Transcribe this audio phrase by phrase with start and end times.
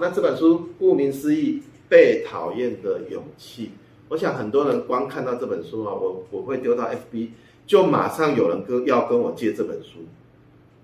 [0.00, 3.72] 那这本书顾名思义，被讨厌的勇气。
[4.08, 7.30] 我想很多人光看到这本书啊，我我会丢到 FB，
[7.66, 10.00] 就马上有人跟要跟我借这本书，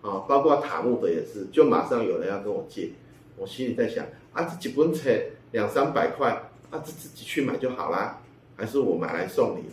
[0.03, 2.91] 啊，包括塔木德也是，就马上有人要跟我借。
[3.37, 5.11] 我心里在想啊，这几本册
[5.53, 6.31] 两三百块，
[6.71, 8.21] 啊，这自己去买就好啦，
[8.57, 9.65] 还是我买来送你？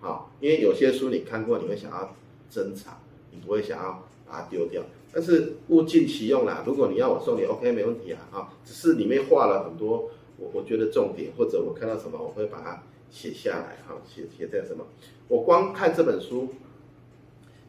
[0.00, 2.14] 好，因为有些书你看过，你会想要
[2.48, 2.94] 珍藏，
[3.30, 4.82] 你不会想要把它丢掉。
[5.14, 10.10] 但是物尽其用啦，如果你要我送你，OK，没问题啊，啊，只是里面画了很多。
[10.36, 14.84] 我我觉得重点，或者我看到什么，我会把它写下来，哈，写写在什么？
[15.28, 16.48] 我光看这本书，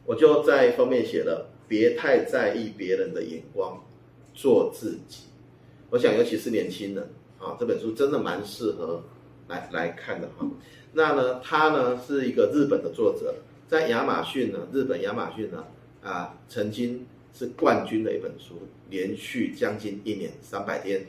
[0.04, 3.80] 我就在封面写了“别太在意别人的眼光，
[4.34, 5.26] 做自己”。
[5.90, 9.04] 我想，尤其是年轻人啊，这本书真的蛮适合
[9.46, 10.44] 来来看的哈。
[10.94, 13.32] 那呢，他呢是一个日本的作者，
[13.68, 15.64] 在亚马逊呢，日本亚马逊呢
[16.02, 18.54] 啊，曾经是冠军的一本书，
[18.88, 21.04] 连续将近一年三百天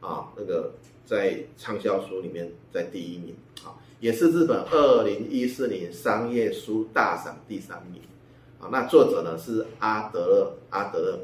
[0.00, 0.72] 啊，那个。
[1.04, 8.00] 在畅销书里面，在第一名啊，也是日本二零一四年商业书大赏第三名
[8.60, 8.68] 啊。
[8.70, 11.18] 那作者呢是阿德勒，阿德勒，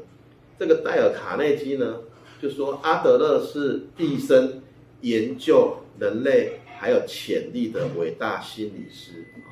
[0.59, 2.01] 这个戴尔卡内基呢
[2.41, 4.61] 就说阿德勒是毕生
[5.01, 9.47] 研究人类还有潜力的伟大心理师啊。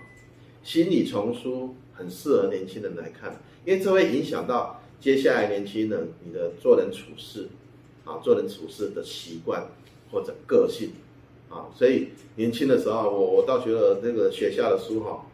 [0.62, 7.48] 心理丛书很适合年轻人来看，因为这会影响到接下来年轻人你的做人处事
[8.06, 9.68] 啊，做人处事的习惯。
[10.10, 10.92] 或者个性，
[11.50, 15.26] 啊，所以年轻的时候，我我倒觉得这个学校的书哈，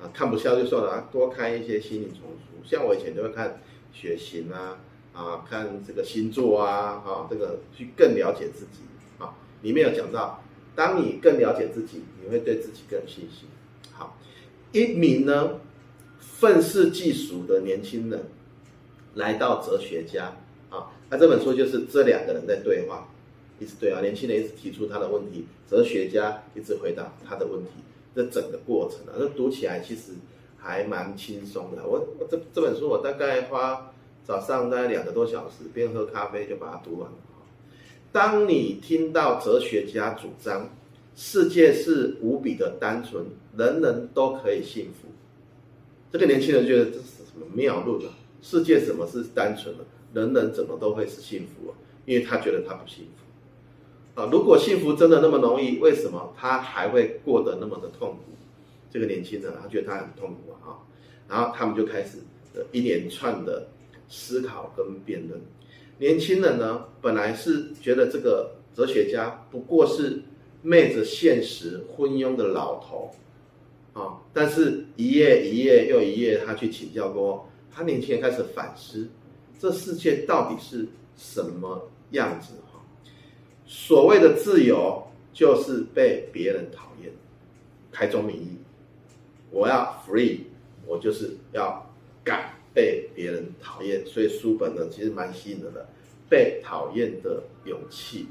[0.00, 3.60] 啊，看不下就算了，多看一些心理丛书，像我以前就会看
[3.92, 4.78] 血型啊，
[5.12, 8.80] 啊，看这个星座啊，啊，这个去更了解自己，
[9.18, 10.42] 啊，里面有讲到，
[10.74, 13.46] 当你更了解自己，你会对自己更有信心。
[13.92, 14.16] 好，
[14.72, 15.60] 一名呢
[16.18, 18.24] 愤世嫉俗的年轻人
[19.14, 20.36] 来到哲学家，
[20.70, 23.08] 啊，那这本书就是这两个人在对话。
[23.60, 27.70] 一直对啊，年轻人一直提出他的问题，哲学家一直回答他的问题，
[28.12, 30.14] 这整个过程啊，那读起来其实
[30.58, 31.86] 还蛮轻松的。
[31.86, 33.92] 我我这这本书我大概花
[34.24, 37.16] 早上大概两个多小时，边喝咖啡就把它读完了。
[38.10, 40.68] 当你听到哲学家主张
[41.14, 43.24] 世界是无比的单纯，
[43.56, 45.08] 人人都可以幸福，
[46.10, 48.12] 这个年轻人觉得这是什么妙论啊？
[48.42, 49.84] 世界怎么是单纯的？
[50.12, 51.72] 人人怎么都会是幸福啊？
[52.04, 54.20] 因为他觉得他不幸福。
[54.20, 58.32] 啊，如果幸福真的那么容易，为什么他还会过得那么的痛苦？
[58.90, 60.84] 这个年轻人他觉得他很痛苦啊，
[61.26, 62.18] 然后他们就开始
[62.72, 63.68] 一连串的
[64.06, 65.40] 思考跟辩论。
[65.98, 70.20] 年轻人呢，本来是觉得这个哲学家不过是
[70.60, 73.12] 昧着现实昏庸的老头
[73.94, 79.08] 啊，但是一页一页又一页，他去请教过，他年轻人开始反思，
[79.58, 82.52] 这世界到底是什么样子？
[82.72, 82.80] 哈
[83.64, 85.02] 所谓的自由
[85.32, 87.10] 就是被别人讨厌，
[87.90, 88.58] 开宗明义，
[89.50, 90.40] 我要 free，
[90.86, 91.90] 我就是要
[92.22, 94.04] 敢被别人讨厌。
[94.04, 95.88] 所以书本呢，其实蛮吸引人的，
[96.28, 98.26] 被讨厌的勇气。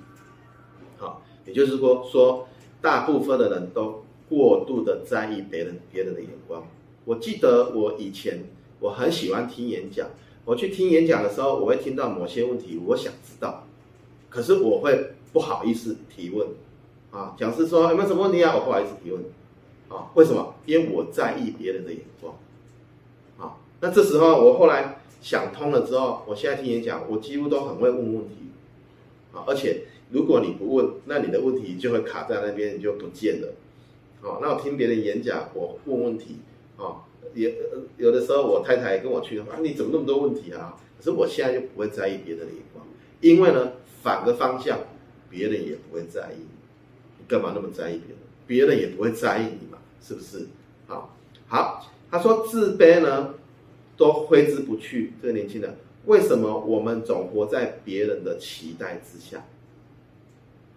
[0.98, 2.48] 好，也就是说，说
[2.80, 6.64] 大部分的人都过度的在意别人别人的眼光。
[7.04, 8.40] 我记得我以前
[8.82, 10.10] 我很喜欢听演讲，
[10.44, 13.64] 我去听演讲的时候，我会听到某些问题，我想知道，
[14.30, 15.14] 可是我会。
[15.34, 16.46] 不好意思提问，
[17.10, 18.54] 啊，讲师说有没有什么问题啊？
[18.54, 19.24] 我不好意思提问，
[19.88, 20.56] 啊，为什么？
[20.66, 22.36] 因为我在意别人的眼光，
[23.40, 28.36] 啊，那这时候我后来想通了之后，我现在听演讲，我几乎都很会问问题，
[29.32, 33.54] 啊，而且如果你不问，那你的问题就会卡在那边，你就不见了，
[34.22, 36.40] 啊，那我听别人演讲，我问问题，
[36.76, 37.56] 啊，也
[37.98, 40.78] 有的时候我太太跟我去的话，你怎么那么多问题啊？
[40.98, 42.86] 可是我现在就不会在意别人的眼光，
[43.22, 44.80] 因为呢，反个方向。
[45.30, 46.46] 别人也不会在意你，
[47.20, 48.18] 你干嘛那么在意别人？
[48.46, 50.46] 别人也不会在意你嘛，是不是？
[50.88, 51.16] 好，
[51.48, 53.36] 好，他说自卑呢，
[53.96, 55.14] 都挥之不去。
[55.22, 55.74] 这个年轻人，
[56.06, 59.46] 为什么我们总活在别人的期待之下？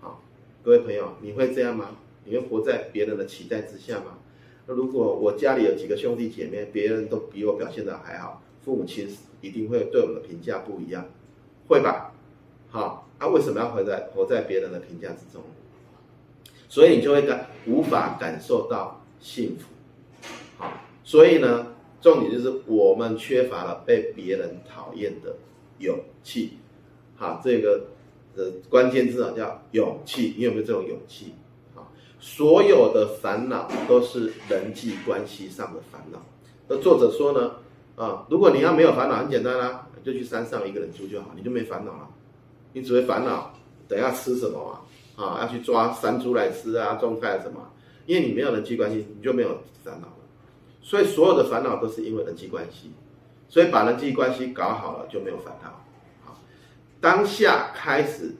[0.00, 0.22] 好，
[0.62, 1.96] 各位朋友，你会这样吗？
[2.24, 4.19] 你会活在别人的期待之下吗？
[4.66, 9.08] 那如果我家里有几个兄弟姐妹，别人都比我表现的还好，父母亲
[9.40, 11.06] 一定会对我们的评价不一样，
[11.69, 12.12] 会吧？
[12.70, 15.43] 好，他、为什么要活在活在别人的评价之中？
[16.69, 19.66] 所以你就会感无法感受到幸福。
[20.56, 20.72] 好，
[21.05, 21.67] 所以呢，
[22.00, 25.37] 重点就是我们缺乏了被别人讨厌的
[25.78, 26.55] 勇气。
[27.17, 27.88] 好，这个
[28.34, 31.34] 呃关键字啊叫勇气，你有没有这种勇气？
[32.24, 36.18] 所有的烦恼都是人际关系上的烦恼。
[36.66, 37.52] 那作者说呢，
[37.96, 42.08] 啊，如果你要没有烦恼，很简单啦、啊，就去山上一个人住就好，你就没烦恼了。
[42.72, 43.52] 你只会烦恼
[43.86, 45.22] 等下吃什么啊？
[45.22, 47.60] 啊，要去抓山猪来吃啊，种菜什么？
[48.06, 50.14] 因为你没有人际关系，你就没有烦恼了。
[50.80, 52.90] 所以所有的烦恼都是因为人际关系，
[53.50, 55.68] 所以把人际关系搞好了就没有烦恼。
[56.24, 56.40] 好，
[57.02, 58.34] 当下开始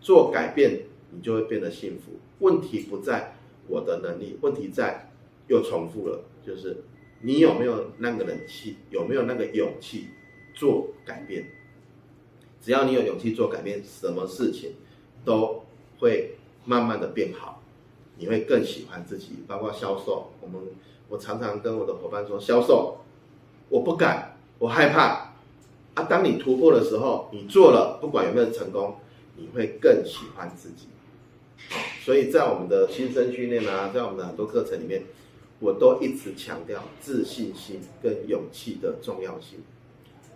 [0.00, 0.80] 做改变，
[1.16, 2.12] 你就会变得幸福。
[2.40, 3.34] 问题不在
[3.66, 5.10] 我的能力，问题在
[5.48, 6.84] 又重复了，就是
[7.22, 10.08] 你有没有那个人气，有没有那个勇气
[10.54, 11.46] 做改变。
[12.60, 14.72] 只要你有勇气做改变，什么事情
[15.24, 15.64] 都
[15.98, 17.62] 会慢慢的变好，
[18.18, 19.36] 你会更喜欢自己。
[19.46, 20.60] 包括销售，我们
[21.08, 22.98] 我常常跟我的伙伴说，销售
[23.70, 25.32] 我不敢，我害怕
[25.94, 26.02] 啊。
[26.04, 28.96] 当你突破的时候，你做了，不管有没有成功，
[29.36, 30.88] 你会更喜欢自己。
[32.00, 35.02] 所以在我们的新生训练啊，在我们的很多课程里面，
[35.58, 39.58] 我都一直强调自信心跟勇气的重要性。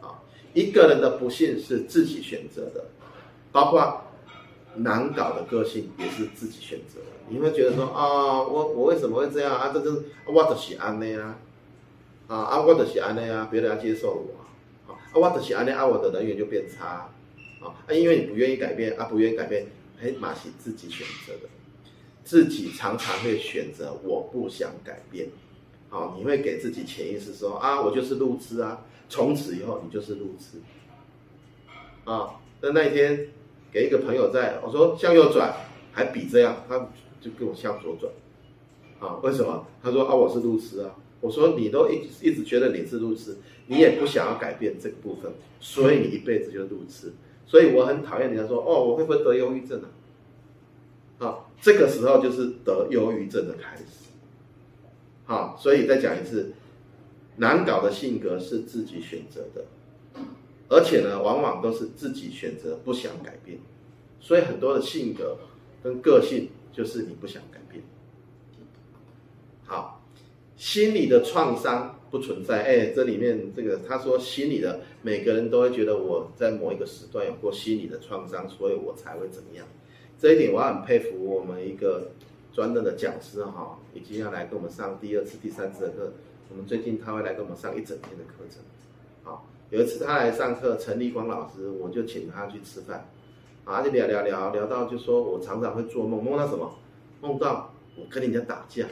[0.00, 0.22] 啊，
[0.52, 2.86] 一个人的不幸是自己选择的，
[3.52, 4.02] 包括
[4.74, 7.06] 难搞的个性也是自己选择的。
[7.28, 9.70] 你会觉得说啊，我我为什么会这样啊？
[9.72, 11.38] 这就是我就是安内啊，
[12.26, 16.86] 啊啊，我就是安内啊，别人要接受我啊，啊，我就是安内啊，我的人缘就变差
[17.60, 19.66] 啊，啊，因为你不愿意改变啊，不愿意改变。
[20.02, 21.48] 哎，马西自己选择的，
[22.24, 25.28] 自己常常会选择我不想改变，
[25.90, 30.58] 好，你会给自己潜意识说啊，我就是路痴啊，从此以后你就是路痴，
[32.04, 33.28] 啊，那那一天
[33.70, 35.54] 给一个朋友在，我说向右转，
[35.92, 36.88] 还比这样，他
[37.20, 38.10] 就跟我向左转，
[39.00, 39.66] 啊，为什么？
[39.82, 43.36] 他说啊，我是路痴啊，我说你都一一直觉得你是路痴，
[43.66, 45.30] 你也不想要改变这个部分，
[45.60, 47.12] 所以你一辈子就是路痴。
[47.50, 49.82] 所以我很讨厌人家说哦，我会不会得忧郁症
[51.18, 51.26] 啊？
[51.26, 53.82] 啊，这个时候就是得忧郁症的开始。
[55.24, 56.52] 好，所以再讲一次，
[57.38, 59.64] 难搞的性格是自己选择的，
[60.68, 63.58] 而且呢，往往都是自己选择不想改变。
[64.20, 65.36] 所以很多的性格
[65.82, 67.82] 跟个性就是你不想改变。
[69.64, 70.00] 好，
[70.56, 71.96] 心理的创伤。
[72.10, 79.66] 不存在，哎，这里面这个他说心理的每个人都会觉得我在某一个时段有过心理的创伤，所以我才会怎么样。
[80.18, 82.10] 这一点我很佩服我们一个
[82.52, 86.12] 专任的讲师哈，已经要来跟我们上第二次、第三次的课。
[86.50, 88.60] 我们最近他会来跟我们上一整天的课程。
[89.22, 93.08] 好，有一次他来上课，陈立光老师，我就请他去吃饭，
[93.64, 96.74] 啊，就聊聊聊聊到就说我常常会做梦，梦到什么？
[97.22, 98.84] 梦到我跟人家打架，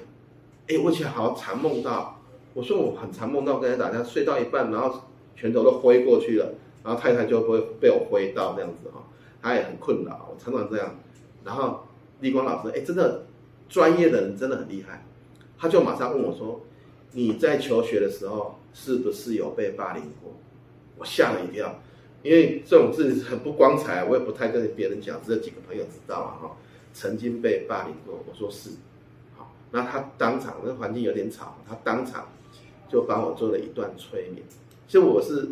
[0.68, 2.14] 哎，我以前好常梦到。
[2.54, 5.02] 我说我很常梦到跟人家打架，睡到一半，然后
[5.38, 6.52] 拳头都挥过去了，
[6.82, 9.04] 然后太太就会被我挥到这样子哈，
[9.40, 10.96] 他也很困扰，我常常这样。
[11.44, 11.86] 然后
[12.18, 13.24] 立光老师，哎，真的
[13.68, 15.06] 专业的人真的很厉害，
[15.56, 16.60] 他就马上问我说
[17.12, 20.34] ：“你在求学的时候是不是有被霸凌过？”
[20.98, 21.80] 我吓了一跳，
[22.24, 26.56] 因为这种事很不光彩，我也不太跟别人讲，只有几个朋友知道啊哈。
[26.92, 28.70] 曾经被霸凌过，我说是，
[29.36, 32.26] 好，那他当场那环境有点吵，他当场。
[32.90, 34.42] 就帮我做了一段催眠，
[34.88, 35.50] 其实我是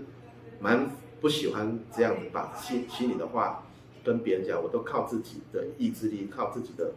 [0.60, 0.90] 蛮
[1.20, 3.66] 不喜欢这样子把心心里的话
[4.02, 6.92] 跟别人讲，我都靠自己的意志力，靠自己的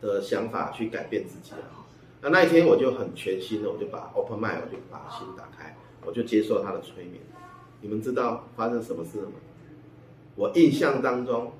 [0.00, 1.86] 的想法去改变自己啊。
[2.20, 7.22] 那那一天我就很全心的，我就把 open mind，我就把心打开，我就接受他的催眠。
[7.80, 9.36] 你们知道发生什么事了吗？
[10.34, 11.52] 我印象当中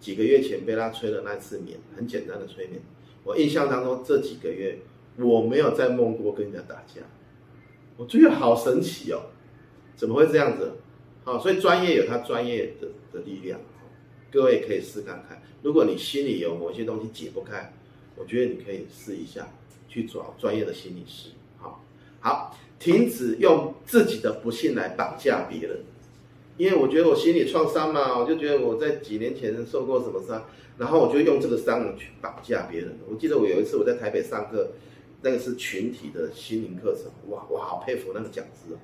[0.00, 2.80] 几个月前被他催了那次眠，很简单的催眠。
[3.24, 4.78] 我印象当中这几个月。
[5.18, 7.02] 我没有在梦过跟人家打架，
[7.96, 9.20] 我觉得好神奇哦，
[9.94, 10.72] 怎么会这样子？
[11.24, 13.60] 好，所以专业有他专业的的力量，
[14.32, 15.40] 各位可以试看看。
[15.62, 17.72] 如果你心里有某些东西解不开，
[18.16, 19.48] 我觉得你可以试一下
[19.88, 21.28] 去找专业的心理师。
[21.58, 21.84] 好，
[22.20, 25.84] 好，停止用自己的不幸来绑架别人，
[26.56, 30.44] 因为我觉得我心理创伤嘛，我就觉得我在几年前受过什么伤，
[30.78, 32.98] 然后我就用这个伤去绑架别人。
[33.08, 34.72] 我记得我有一次我在台北上课。
[35.24, 38.76] 那个是群体的心灵课程，哇，我好佩服那个讲师哦，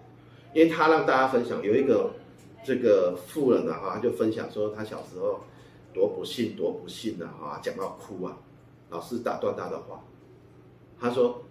[0.55, 2.13] 因为他让大家分享，有一个
[2.65, 5.41] 这个富人啊，哈，他就分享说他小时候
[5.93, 8.39] 多不幸，多不幸啊，哈，讲到哭啊，
[8.91, 10.05] 老师打断他的话，
[11.01, 11.43] 他说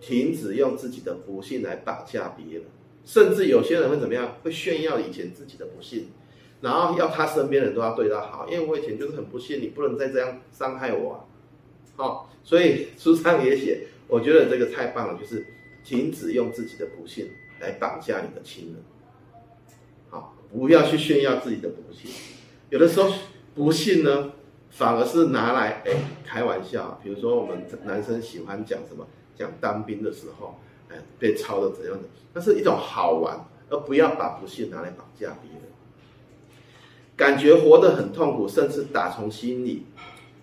[0.00, 2.64] 停止用自己的不幸来绑架别人，
[3.04, 6.08] 甚至有些人会怎么样，会炫耀以前自己的不幸，
[6.62, 11.20] 然后要他身边人都要对他好，因为我以前就是很不幸，你不能再这样伤害我啊，
[11.96, 13.86] 好，所以书上也写。
[14.10, 15.46] 我觉得这个太棒了，就是
[15.84, 18.82] 停止用自己的不幸来绑架你的亲人，
[20.08, 22.10] 好，不要去炫耀自己的不幸。
[22.68, 23.12] 有的时候
[23.54, 24.32] 不幸呢，
[24.70, 25.92] 反而是拿来哎
[26.24, 27.00] 开玩笑。
[27.02, 35.62] 比如说我们男生喜欢讲什么，讲当兵的时候，哎被操的怎样的，那是一种好玩，而不要把不幸拿来绑架别人。
[37.16, 39.84] 感觉活得很痛苦，甚至打从心里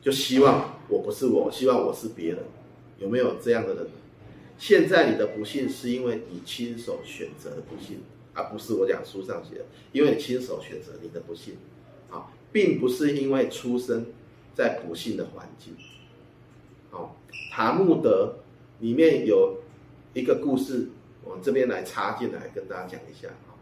[0.02, 2.40] 就希望我不是我，希望我是别人，
[3.00, 3.88] 有没有这样的人？
[4.58, 8.02] 现在你的不幸是因为你亲手选择的不幸，
[8.34, 11.56] 而不是我讲书上写的，因为你亲手选择你的不幸，
[12.10, 14.08] 啊，并不是因为出生
[14.56, 15.76] 在不幸的环境。
[16.90, 17.18] 好，
[17.52, 18.40] 塔木德
[18.80, 19.58] 里面有
[20.14, 20.90] 一个故事，
[21.24, 23.54] 我这边来插进来跟大家讲一下啊，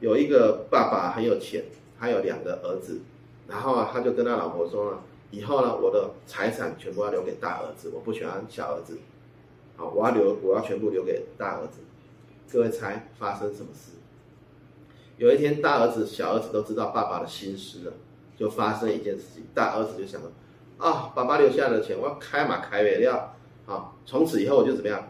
[0.00, 1.64] 有一个爸爸很有钱。
[2.00, 3.00] 他有两个儿子，
[3.48, 8.98] 然后啊，他就跟他老婆说了，以后呢，我的财产全部要留给大儿子，我不喜欢小儿子，
[9.76, 11.80] 好，我要留，我要全部留给大儿子。
[12.50, 13.92] 各位猜发生什么事？
[15.18, 17.92] 有一天，大儿子、小儿子都知道爸爸的心思了，
[18.36, 19.44] 就发生一件事情。
[19.54, 20.30] 大儿子就想了，
[20.78, 23.34] 啊、爸爸留下来的钱，我要开嘛开没了，
[23.66, 25.08] 好，从此以后我就怎么样？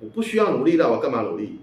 [0.00, 1.60] 我不需要努力了，我干嘛努力？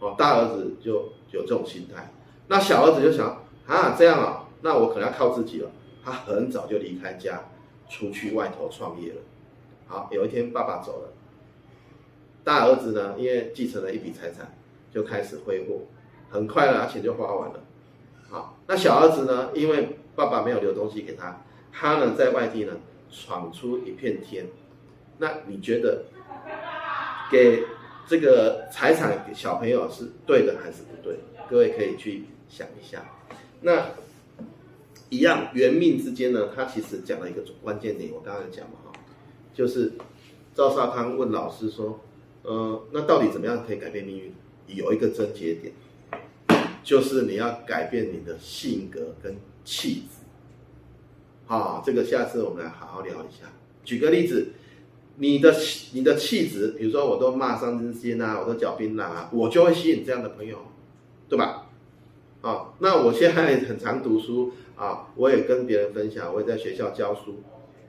[0.00, 2.12] 哦，大儿子就有这种心态，
[2.48, 3.44] 那小儿子就想。
[3.66, 5.70] 啊，这样啊、那我可能要靠自己了。
[6.08, 7.38] 他很早就离开家，
[7.86, 9.20] 出去外头创业了。
[9.86, 11.12] 好，有一天爸爸走了，
[12.42, 14.56] 大儿子呢，因为继承了一笔财产，
[14.90, 15.82] 就开始挥霍，
[16.30, 17.60] 很快呢，钱就花完了。
[18.30, 22.72] 好，那小儿子呢，因为爸爸没有留东西给他，他呢在外地呢
[23.10, 24.46] 闯出一片天。
[25.18, 26.04] 那你觉得
[27.30, 27.64] 给
[28.06, 31.18] 这个财产给小朋友是对的还是不对？
[31.50, 33.04] 各位可以去想一下。
[33.60, 33.84] 那
[35.10, 38.92] 一样，缘命之间呢，他其实讲了一个关键点，我刚刚讲嘛哈，
[39.54, 39.92] 就是
[40.54, 42.00] 赵少康问老师说，
[42.42, 44.34] 呃，那到底怎么样可以改变命运？
[44.66, 45.72] 有一个症结点，
[46.82, 50.26] 就是你要改变你的性格跟气质。
[51.46, 53.50] 好，这个下次我们来好好聊一下。
[53.82, 54.48] 举个例子，
[55.16, 55.54] 你的
[55.94, 60.58] 你的气质，比如说我都骂上进心啊，我都嚼槟榔啊，我就会吸引这样的朋友，
[61.30, 61.66] 对吧？
[62.42, 67.42] 啊，那我现在很常读书啊，我也跟别人分享，我也在学校教书，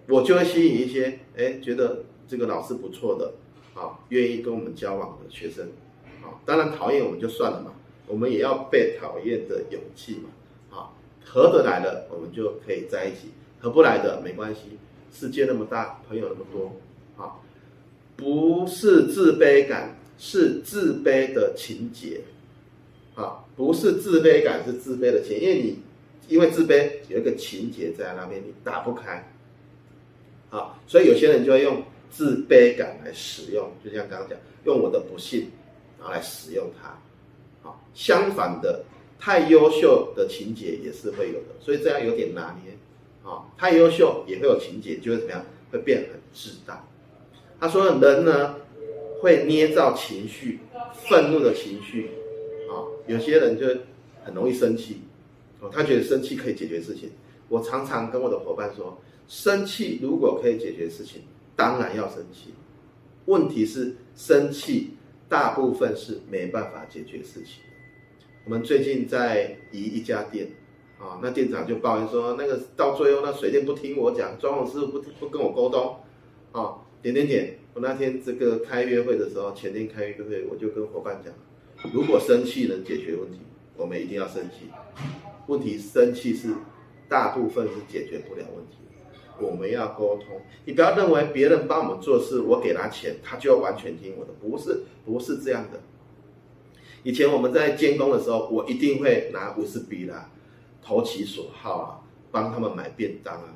[0.07, 3.33] 我就会吸引一些哎觉得这个老师不错的
[3.79, 5.67] 啊，愿意跟我们交往的学生
[6.23, 6.41] 啊。
[6.45, 7.73] 当然讨厌我们就算了嘛，
[8.07, 10.29] 我们也要被讨厌的勇气嘛。
[10.75, 10.89] 啊，
[11.23, 13.29] 合得来的我们就可以在一起，
[13.59, 14.79] 合不来的没关系。
[15.11, 16.75] 世界那么大，朋友那么多，
[17.23, 17.37] 啊，
[18.15, 22.21] 不是自卑感，是自卑的情结。
[23.15, 25.79] 啊，不是自卑感，是自卑的情，因为你
[26.29, 29.29] 因为自卑有一个情结在那边，你打不开。
[30.49, 35.49] 好，所以有些人就会用自卑感来使用，就像刚刚讲，用我的不幸
[35.97, 36.97] 然后来使用它。
[37.61, 38.85] 好，相反的，
[39.19, 42.73] 太优秀的情节也是会有的，所以这样有点拿捏。
[43.29, 45.45] 啊，太优秀也会有情节，就会怎么样？
[45.71, 46.87] 会变很自大。
[47.59, 48.55] 他说人呢
[49.21, 50.59] 会捏造情绪，
[51.09, 52.11] 愤怒的情绪。
[52.69, 53.65] 啊有些人就
[54.23, 55.01] 很容易生气，
[55.71, 57.09] 他觉得生气可以解决事情。
[57.49, 61.23] 我常常跟我的伙伴说，生气如果可以解决事情，
[61.55, 62.53] 当然要生气。
[63.25, 64.91] 问题是生气
[65.27, 67.61] 大部分是没办法解决事情。
[68.45, 70.47] 我们最近在移一家店，
[70.97, 75.97] 啊，那店长就抱怨说，那个到最后那水电不听我讲，装潢师傅不不跟我沟通，
[76.51, 77.59] 啊，点点点。
[77.75, 81.33] 我那天这个开约会的时候，前天开约会，我就跟伙伴讲。
[81.93, 83.39] 如果生气能解决问题，
[83.77, 84.65] 我们一定要生气。
[85.49, 86.53] 问题生气是
[87.07, 88.77] 大部分是解决不了问题，
[89.41, 90.39] 我们要沟通。
[90.65, 95.79] 你不要认为别人帮我们做事，我给他钱，他就要完全听我的，不是，不是这样的。
[97.01, 100.29] 以前我们在监工的时候，我一定会拿五十笔啦，
[100.83, 101.99] 投其所好啊，
[102.31, 103.55] 帮他们买便当啊，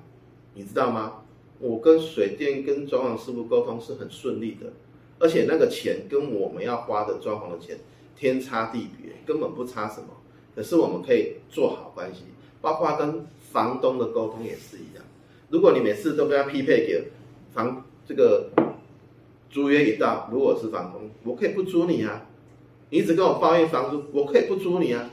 [0.56, 1.22] 你知道吗？
[1.60, 4.74] 我跟水电跟装潢师傅沟通是很顺利的，
[5.20, 7.78] 而且那个钱跟我们要花的装潢的钱。
[8.16, 10.08] 天差地别，根本不差什么。
[10.56, 12.22] 可是我们可以做好关系，
[12.62, 15.04] 包括跟房东的沟通也是一样。
[15.50, 17.06] 如果你每次都跟他匹配给
[17.54, 18.50] 房这个
[19.50, 22.28] 租约一到，如果是房东，我可以不租你啊。
[22.90, 25.10] 你一直跟我抱怨房租，我可以不租你啊，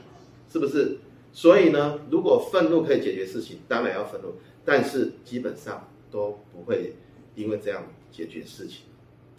[0.50, 0.98] 是不是？
[1.32, 6.94] 所以呢，如果愤怒可以解决事情，当然要愤怒，但是基本上都不会
[7.34, 8.82] 因为这样解决事情。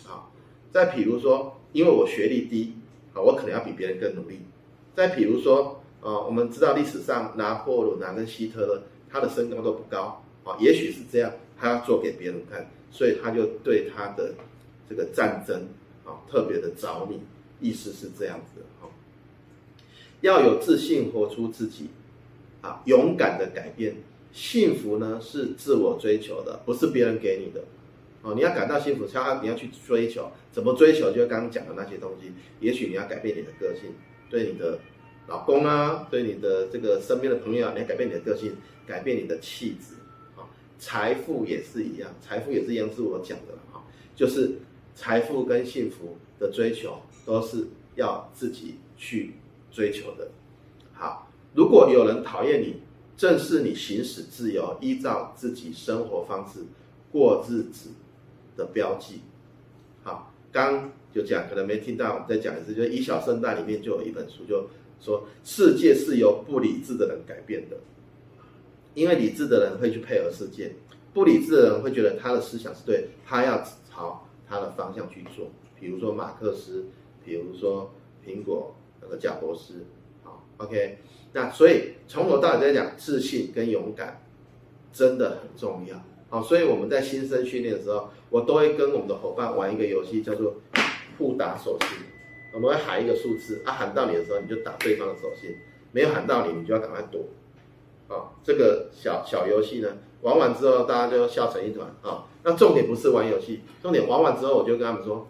[0.03, 0.31] 好，
[0.71, 2.73] 再比如说，因为我学历低。
[3.13, 4.39] 啊，我可能要比别人更努力。
[4.95, 14.33] 再比如说，呃，我们知道历史上拿破仑啊跟希特勒，他的身高都不高，啊，也许是这样，他要做给别人看，所以他就对他的
[14.89, 15.67] 这个战争
[16.03, 17.19] 啊特别的着迷，
[17.59, 18.89] 意思是这样子的哈。
[20.21, 21.89] 要有自信，活出自己，
[22.61, 23.95] 啊，勇敢的改变。
[24.33, 27.61] 幸福呢是自我追求的，不是别人给你的。
[28.21, 31.11] 哦，你要感到幸福，他你要去追求，怎么追求？
[31.11, 32.31] 就刚刚讲的那些东西。
[32.59, 33.93] 也许你要改变你的个性，
[34.29, 34.79] 对你的
[35.27, 39.95] 老公啊，对你的这个身边的朋友啊，你要改变你的个性，改变你的气质
[40.35, 40.43] 啊。
[40.77, 43.83] 财富也是一样，财富也是一样，是我讲的哈，
[44.15, 44.53] 就是
[44.95, 49.35] 财富跟幸福的追求都是要自己去
[49.71, 50.31] 追求的。
[50.91, 52.81] 好，如果有人讨厌你，
[53.15, 56.59] 正是你行使自由，依照自己生活方式
[57.11, 57.91] 过日子
[58.57, 59.21] 的标记。
[60.03, 64.67] 好，刚就讲，可能没听到，我再讲一次，就是《以小胜大》里面就有一本书，就
[65.01, 67.77] 说世界是由不理智的人改变的，
[68.93, 70.71] 因为理智的人会去配合世界，
[71.13, 75.47] 不理智的人会觉得他的思想是对，他要朝他的方向去做。
[75.79, 76.85] 比如说马克思，
[77.25, 77.91] 比如说
[78.23, 79.83] 苹果那个贾伯斯，
[80.23, 80.99] 好，OK。
[81.33, 84.21] 那所以从头到尾在讲自信跟勇敢，
[84.93, 85.99] 真的很重要。
[86.29, 90.55] 好，所以我们在新生训练的时候，我都会跟我们的伙伴玩一个游戏，叫做
[91.17, 91.97] 互打手心。
[92.53, 95.51] 我们会喊一个数字，啊，喊到你的时候，你就打对方的手心；
[95.91, 97.21] 没有喊到你，你就要赶快躲。
[98.07, 99.89] 啊，这个小小游戏呢，
[100.21, 102.25] 玩完之后大家就笑成一团啊。
[102.43, 105.27] 那重点不是玩游戏，重点玩完之后，我就跟他们说，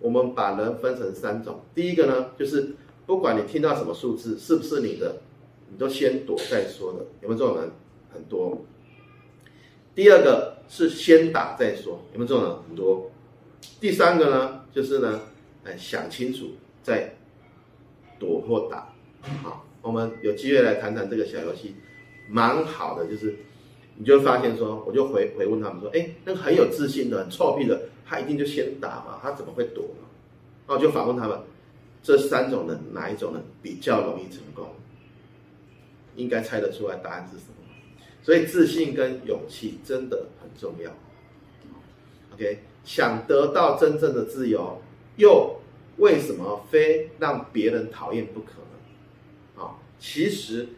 [0.00, 1.60] 我们把人分成三种。
[1.74, 2.74] 第一个呢，就是
[3.06, 5.16] 不管你听到什么数字，是不是你的。
[5.70, 7.70] 你都先躲再说的，有没有这种人？
[8.10, 8.64] 很多。
[9.94, 12.52] 第二个是先打再说，有没有这种人？
[12.66, 13.10] 很多。
[13.78, 15.20] 第三个呢，就是呢，
[15.64, 17.14] 哎，想清楚再
[18.18, 18.92] 躲或打。
[19.42, 21.74] 好，我们有机会来谈谈这个小游戏，
[22.28, 23.06] 蛮好的。
[23.06, 23.36] 就是
[23.96, 30.06] 你就发现说，我就回回问他们说，哎，那个很有自信的、很臭屁的，他一定就先打嘛，他怎么会躲呢？
[30.66, 31.38] 那我就反问他们，
[32.02, 34.66] 这三种人哪一种人比较容易成功？
[36.16, 37.54] 应该猜得出来答案是什么，
[38.22, 40.90] 所以自信跟勇气真的很重要。
[42.34, 44.80] OK，想得到真正的自由，
[45.18, 45.60] 又
[45.98, 49.62] 为什么非让别人讨厌不可呢？
[49.62, 50.68] 啊，其实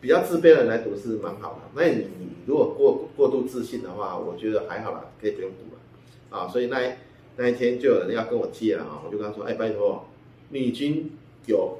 [0.00, 1.60] 比较自卑的人来读是蛮好的。
[1.76, 2.08] 那你
[2.46, 6.36] 如果过过度自信的话，我觉得还好啦，可以不用读了。
[6.36, 6.96] 啊，所以那
[7.36, 10.06] 那一天就有人要跟我借了啊，我就跟他说：“哎，拜托，
[10.48, 11.12] 你已经
[11.46, 11.78] 有。”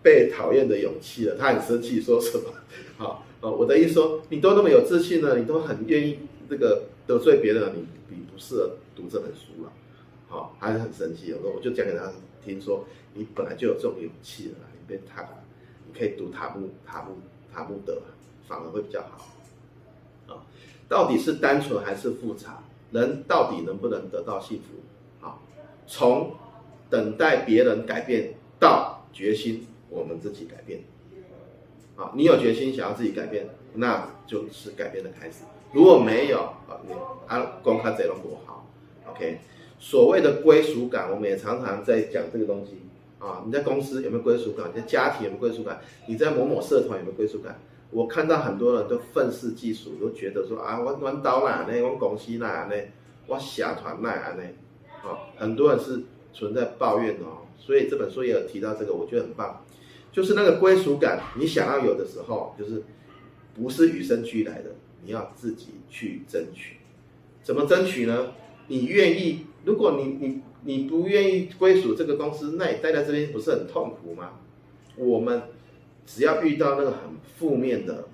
[0.00, 2.44] 被讨厌的勇气了，他很生气，说什么？
[2.96, 9.72] 好，我的意思说，你都那么有自信了，你都很愿意这个得罪别人，你你不适合读这本书了。
[10.28, 11.32] 好，还是很生气。
[11.32, 12.12] 我说，我就讲给他
[12.44, 15.26] 听说，你本来就有这种勇气了，你别他，
[15.86, 17.16] 你可以读塔木塔木
[17.52, 18.02] 塔木德，
[18.46, 20.34] 反而会比较好。
[20.34, 20.44] 啊，
[20.88, 22.62] 到底是单纯还是复杂？
[22.92, 24.78] 人到底能不能得到幸福？
[25.20, 25.42] 好，
[25.86, 26.34] 从
[26.88, 29.66] 等待别人改变到决心。
[29.90, 30.80] 我们自己改变，
[31.96, 35.44] 啊，你有决心想要自己改变，那就是改变的开始。
[35.72, 36.92] 如果没有啊，你
[37.26, 38.66] 啊，光看这种不好
[39.08, 39.38] ，OK。
[39.78, 42.72] 所谓的归属感，我们也常常在讲这个东西
[43.18, 43.42] 啊。
[43.46, 44.68] 你在公司有没有归属感？
[44.74, 45.80] 你在家庭有没有归属感？
[46.06, 47.60] 你在某某社团有没有归属感？
[47.90, 51.80] 我看到很多人都愤世嫉俗，都觉得说啊，我我到哪呢？
[51.82, 52.74] 我公司哪呢？
[53.26, 54.42] 我社团哪呢？
[55.02, 56.02] 啊，很多人是
[56.34, 57.46] 存在抱怨哦。
[57.56, 59.64] 所以这本书也有提到这个，我觉得很棒。
[60.10, 62.82] 就是那个归属感，你想要有的时候，就是
[63.54, 64.70] 不是与生俱来的，
[65.04, 66.78] 你要自己去争取。
[67.42, 68.32] 怎么争取呢？
[68.66, 69.46] 你愿意？
[69.64, 74.32] 如果你你你不愿意归属这个公司，那你待在这边不是很痛苦吗？
[74.96, 75.42] 我们
[76.06, 76.98] 只要遇到那个很
[77.36, 78.08] 负面的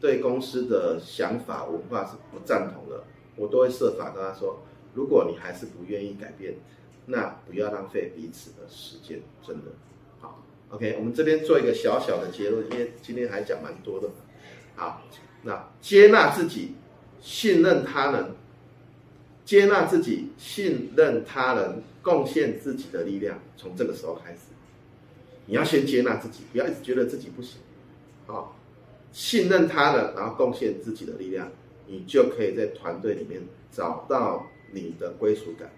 [0.00, 3.04] 对公司的想法文化是不赞同的，
[3.36, 4.60] 我都会设法跟他说：
[4.94, 6.54] 如果你还是不愿意改变，
[7.06, 9.72] 那不要浪费彼此的时间，真的。
[10.20, 14.08] 好 OK，我们这边做一个小小的结论，因为今天还讲蛮多的。
[14.76, 15.02] 好，
[15.42, 16.74] 那接纳自己，
[17.20, 18.26] 信任他人，
[19.48, 24.40] 接纳自己，信任他人，贡献自己的力量，从这个时候开始，
[25.46, 27.58] 你要先接纳自己，不要一直觉得自己不行。
[28.26, 28.54] 好，
[29.10, 31.50] 信任他人，然后贡献自己的力量，
[31.86, 33.40] 你就可以在团队里面
[33.72, 35.70] 找到你的归属感，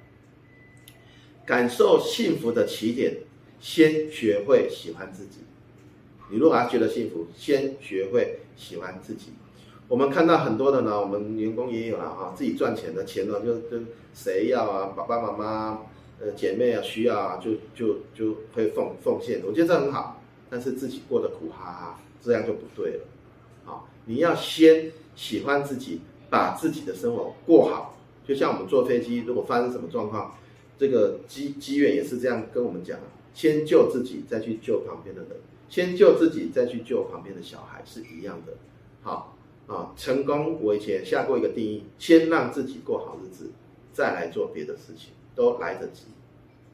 [1.47, 3.19] 感受幸福的起点。
[3.61, 5.39] 先学会喜欢自己。
[6.29, 9.27] 你如果还觉得幸福，先学会喜欢自己。
[9.91, 15.81] 我们看到很多的呢，我们员工也有了啊，自己赚钱的钱呢，就跟谁要啊，爸爸妈妈、
[16.21, 19.43] 呃姐妹啊需要啊，就就就会奉奉献。
[19.45, 23.01] 我觉得这很好，但是自己过得苦哈哈，这样就不对了。
[23.65, 27.99] 好，你要先喜欢自己，把自己的生活过好。
[28.25, 30.39] 就像我们坐飞机，如果发生什么状况，
[30.79, 32.97] 这个机机员也是这样跟我们讲。
[33.35, 35.33] 先救自己，再去救旁边的人；
[35.69, 38.53] 先救自己，再去救旁边的小孩，是一样的。
[39.03, 39.37] 好
[39.71, 43.53] 啊，成功我以前下过一个定义：先让自己过好日子，
[43.93, 46.07] 再来做别的事情，都来得及。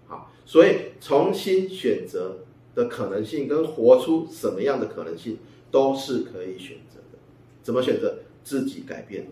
[0.07, 2.39] 好，所以重新选择
[2.75, 5.39] 的可能性跟活出什么样的可能性，
[5.71, 7.19] 都是可以选择的。
[7.63, 8.21] 怎么选择？
[8.43, 9.27] 自己改变。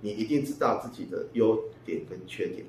[0.00, 2.66] 你一定知道自己的优点跟缺点，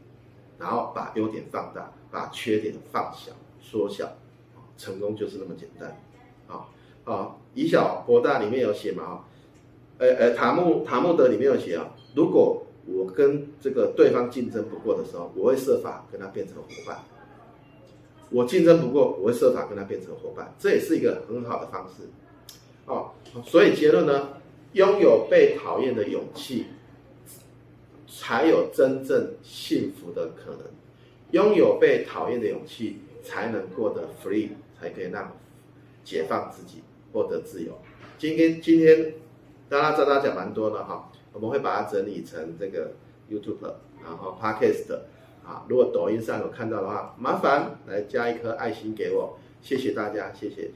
[0.59, 4.17] 然后把优点放大，把缺点放小、缩小，
[4.77, 5.99] 成功就是那么简单。
[6.47, 6.67] 啊
[7.05, 9.03] 啊，以小博大里面有写嘛？
[9.03, 9.25] 啊，
[9.97, 16.97] 呃呃，塔木塔木德里面有写啊，如果我跟这个对方竞争不过的时候，我会设法跟他变成伙伴。
[18.29, 22.03] 我竞争不过，我会设法跟他变成伙伴，这也是一个很好的方式。
[22.85, 23.11] 哦，
[23.45, 24.29] 所以结论呢，
[24.73, 26.65] 拥有被讨厌的勇气。
[28.09, 30.61] 才有真正幸福的可能，
[31.31, 35.31] 拥有被讨厌的勇气，才能过得 free，才可以让
[36.03, 36.81] 解放自己，
[37.11, 37.77] 获得自由。
[38.17, 39.13] 今天今天，
[39.69, 42.91] 大家知道讲蛮多的哈，我们会把它整理成这个
[43.29, 44.93] YouTube，然后 Podcast
[45.45, 50.71] 啊，如果抖音上有看到的话，麻烦来加一颗爱心给我，谢谢大家，谢谢。